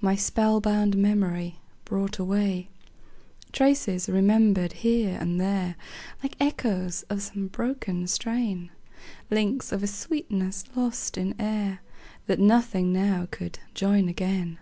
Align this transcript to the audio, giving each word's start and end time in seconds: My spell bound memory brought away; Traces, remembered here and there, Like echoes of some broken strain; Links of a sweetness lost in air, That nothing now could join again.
My 0.00 0.16
spell 0.16 0.60
bound 0.60 0.96
memory 0.96 1.60
brought 1.84 2.18
away; 2.18 2.68
Traces, 3.52 4.08
remembered 4.08 4.72
here 4.82 5.16
and 5.20 5.40
there, 5.40 5.76
Like 6.24 6.34
echoes 6.40 7.02
of 7.04 7.22
some 7.22 7.46
broken 7.46 8.08
strain; 8.08 8.72
Links 9.30 9.70
of 9.70 9.84
a 9.84 9.86
sweetness 9.86 10.64
lost 10.74 11.16
in 11.16 11.36
air, 11.40 11.82
That 12.26 12.40
nothing 12.40 12.92
now 12.92 13.28
could 13.30 13.60
join 13.74 14.08
again. 14.08 14.58